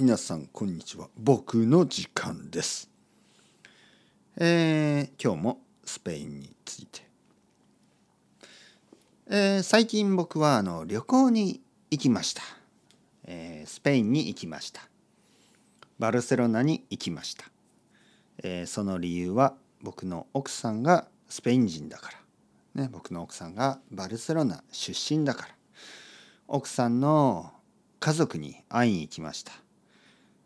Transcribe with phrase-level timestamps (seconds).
[0.00, 1.10] 皆さんこんにちは。
[1.18, 2.88] 僕の時間です。
[4.38, 7.02] えー、今日もスペインについて、
[9.28, 11.60] えー、最近僕はあの旅行に
[11.90, 12.40] 行きました、
[13.24, 14.88] えー、スペインに行きました。
[15.98, 17.44] バルセロナに行きました、
[18.42, 22.12] え、その理由は僕の奥さんがスペイン人だか
[22.74, 25.48] ら、ね、僕の奥さんがバルセロナ出身だから。
[26.48, 27.52] 奥さんの
[27.98, 29.52] 家族に会いに行きました。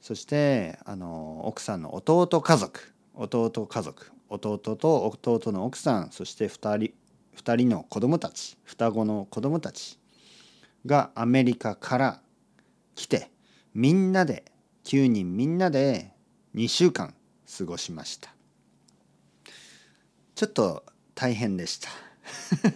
[0.00, 2.92] そしてあの奥さんの弟家族。
[3.14, 4.12] 弟家族。
[4.28, 6.10] 弟と弟の奥さん。
[6.10, 6.94] そして2人
[7.36, 8.56] 2人の子供たち。
[8.64, 9.98] 双子の子供たち。
[10.86, 12.20] がアメリカから
[12.94, 13.30] 来て
[13.74, 14.44] みんなで
[14.84, 16.12] 9人みんなで
[16.54, 17.14] 2週間
[17.58, 18.34] 過ごしました。
[20.34, 21.90] ちょっと大変でした。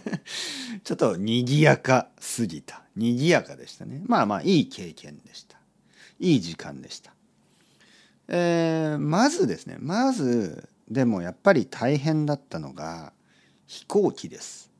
[0.83, 2.83] ちょっと賑やかすぎた。
[2.95, 4.03] 賑やかでしたね。
[4.05, 5.59] まあまあいい経験でした。
[6.19, 7.14] いい時間でした。
[8.27, 13.13] えー、まずですねまずでもやっぱり大変だったのが
[13.67, 14.71] 飛行機です。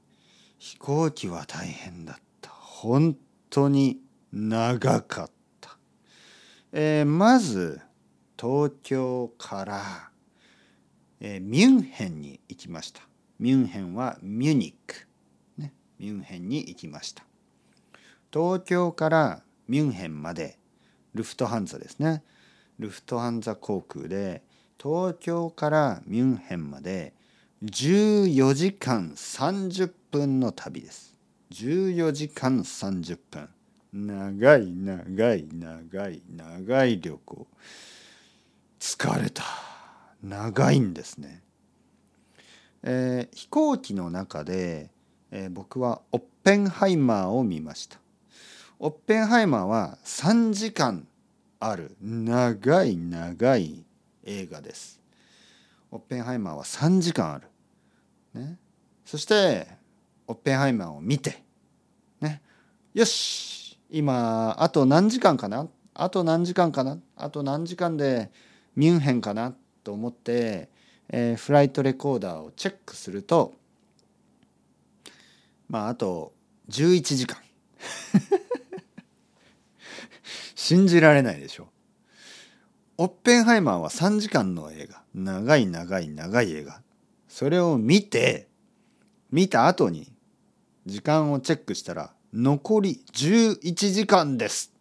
[0.60, 2.50] 飛行機は大変だった。
[2.50, 3.18] 本
[3.50, 4.00] 当に
[4.32, 5.78] 長かった、
[6.72, 7.82] えー、まず
[8.40, 10.10] 東京から、
[11.20, 13.02] えー、ミュンヘンに行きました。
[13.40, 15.08] ミュンヘンはミュニック、
[15.58, 17.24] ね、ミュンヘンに行きました。
[18.32, 20.60] 東京からミュンヘンまで
[21.14, 22.24] ルフトハンザですね。
[22.80, 24.44] ルフトハンザ航空で
[24.82, 27.14] 東京からミュンヘンまで
[27.64, 31.16] 14時間30分の旅です。
[31.52, 33.50] 14時間30分。
[33.94, 37.48] 長い長い長い長い旅行。
[38.80, 39.44] 疲れた。
[40.22, 41.44] 長いんですね、
[42.82, 44.90] えー、飛行機の中で、
[45.32, 48.00] えー、僕はオッペンハイマーを見ました。
[48.80, 51.08] オッペンハイマーは3時間
[51.60, 53.86] ある長い長い
[54.24, 55.00] 映画です。
[55.92, 57.48] オッペンハイマーは3時間ある。
[58.34, 58.58] ね、
[59.06, 59.68] そして
[60.28, 61.44] オッペンハイマーを見て、
[62.20, 62.42] ね、
[62.94, 63.80] よし。
[63.90, 65.68] 今あと何時間かな？
[65.94, 66.98] あと何時間かな？
[67.16, 68.32] あと何時間で
[68.76, 69.54] ミュンヘンかな？
[69.84, 70.70] と思って、
[71.08, 73.54] えー、フライトレコーダーをチェックすると
[75.70, 76.34] まああと
[76.70, 77.38] 11時間。
[80.68, 81.68] 信じられないでしょ。
[82.98, 85.04] オッペンハイマーは3時間の映画。
[85.14, 86.82] 長い長い長い映画。
[87.28, 88.48] それを見て、
[89.32, 90.12] 見た後に
[90.88, 94.74] 時間をチェックしたら残り11時間です。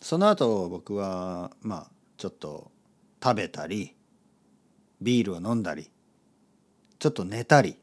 [0.00, 2.70] その後僕はまあちょっと
[3.20, 3.96] 食べたり
[5.00, 5.90] ビールを飲んだり
[7.00, 7.79] ちょっと寝たり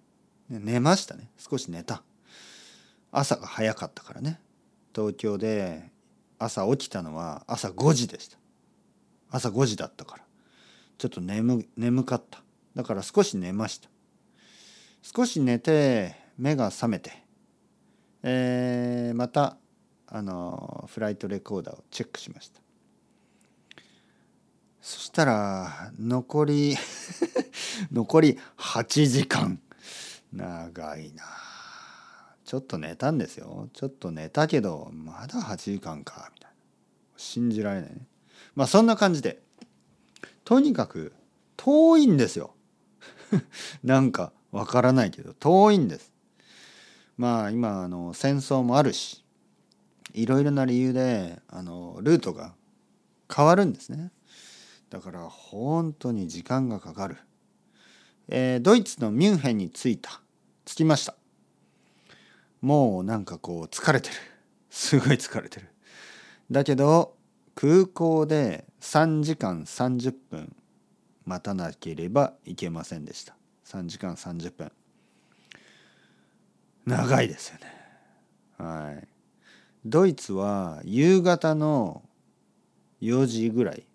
[0.50, 1.30] 寝ましたね。
[1.38, 2.04] 少し寝た。
[3.12, 4.40] 朝が早かったからね。
[4.96, 5.92] 東京で
[6.40, 8.38] 朝起きたのは朝5時でした。
[9.30, 10.24] 朝5時だったから。
[10.98, 12.42] ちょっと眠眠かった。
[12.76, 13.90] だから少し寝ました。
[15.02, 17.12] 少し寝て目が覚めて、
[18.24, 19.58] えー、また
[20.08, 22.62] あのフライトレコーダーをチェックしました。
[24.82, 26.78] そしたら残り
[27.92, 29.60] 残り8時間。
[30.38, 31.24] 長いな。
[32.46, 33.70] ちょっと寝たんですよ。
[33.74, 36.56] ちょっと寝たけどまだ8時間かみたいな。
[37.18, 38.08] 信じられないね。
[38.56, 39.42] まあそんな感じで。
[40.46, 41.14] とにかく
[41.58, 42.54] 遠いんですよ。
[43.84, 46.14] なんかわからないけど遠いんです。
[47.18, 49.26] まあ今あの戦争もあるし
[50.14, 52.54] いろいろな理由であのルートが
[53.34, 54.12] 変わるんですね。
[54.90, 57.18] だから本当に時間がかかる。
[58.30, 60.22] えー、ドイツのミュンヘンに着いた。
[60.68, 61.16] 着きました。
[62.60, 64.16] もうなんかこう疲れてる。
[64.70, 65.68] すごい疲れてる。
[66.52, 67.16] だけど
[67.56, 70.54] 空港で3時間30分
[71.26, 73.38] 待たなければいけませんでした。
[73.66, 74.72] 3時間30分。
[76.86, 77.66] 長いですよね。
[78.58, 79.08] はい。
[79.86, 82.04] ドイツは夕方の
[83.02, 83.88] 4時ぐらい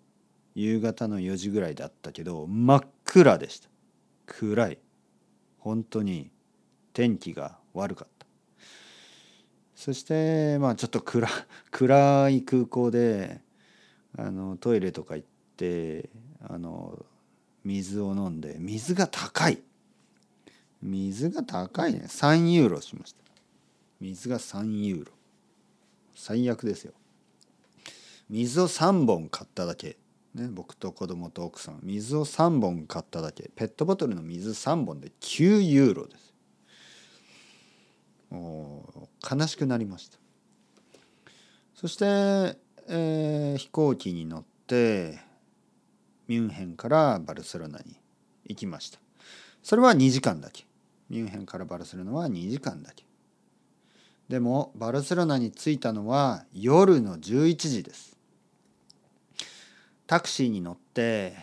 [0.55, 3.69] 夕方の4時ぐらいだったけど真っ暗でした。
[4.25, 4.79] 暗い。
[5.59, 6.32] 本当に
[6.93, 8.25] 天気が悪かった。
[9.75, 11.27] そしてまあちょっと暗
[11.71, 13.41] 暗い空港で
[14.17, 16.09] あのトイレとか行って
[16.41, 17.05] あの
[17.63, 19.61] 水を飲んで水が高い。
[20.81, 22.01] 水が高いね。
[22.07, 23.23] 3ユーロしました。
[23.99, 25.11] 水が3ユーロ。
[26.15, 26.93] 最悪ですよ。
[28.29, 29.97] 水を3本買っただけ。
[30.35, 31.79] ね、僕と子供と奥さん。
[31.83, 33.51] 水を3本買っただけ。
[33.55, 36.32] ペットボトルの水3本で9ユーロです。
[38.33, 40.17] 悲しくなりました。
[41.75, 42.05] そして、
[42.87, 45.19] えー、飛行機に乗って
[46.27, 47.95] ミュンヘンからバルセロナに
[48.45, 48.99] 行きました。
[49.61, 50.65] それは2時間だけ。
[51.09, 53.05] ミュンヘンからバルセロナは2時間だけ。
[54.29, 58.17] でもバルセロナに着いたのは夜の11時です。
[60.07, 61.35] タクシーに乗って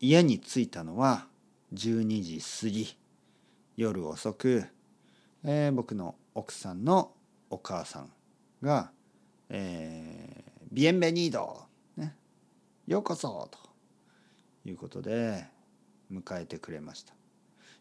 [0.00, 1.26] 家に着いたのは
[1.74, 2.96] 12時過ぎ。
[3.76, 4.64] 夜遅く、
[5.44, 7.12] えー、僕の奥さんの
[7.50, 8.10] お母さん
[8.62, 8.90] が
[9.50, 11.64] 「えー、ビエンベニード、
[11.96, 12.14] ね、
[12.86, 13.58] ようこそ」と
[14.64, 15.46] いうことで
[16.10, 17.14] 迎えてくれました。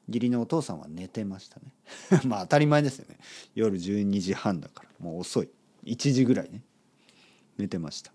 [0.07, 1.73] 義理のお父さんは寝てましたね。
[2.25, 3.17] まあ当たり前ですよね。
[3.53, 5.49] 夜12時半だからもう遅い。
[5.85, 6.63] 1時ぐらいね。
[7.57, 8.11] 寝てました。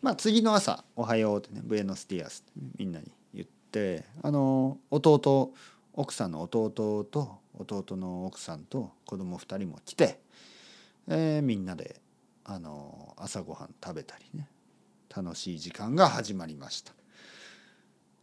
[0.00, 5.52] まあ次の朝「おはよう」ってね「ブエノスティアス」って、ね、みんなに言ってあの弟
[5.92, 10.20] 奥さんの弟と弟の奥さんと子供2人も来て、
[11.08, 12.00] えー、みんなで
[12.44, 14.48] あの朝ごはん食べたりね
[15.14, 16.92] 楽しい時間が始まりました。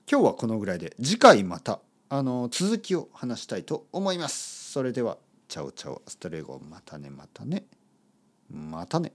[0.09, 1.79] 今日はこのぐらいで次回また
[2.09, 4.71] あの続きを話したいと思います。
[4.71, 5.17] それでは
[5.47, 7.65] チャオチャオストレゴまたねまたね
[8.49, 9.13] またね。